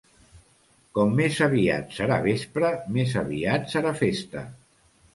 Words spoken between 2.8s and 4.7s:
més aviat serà festa.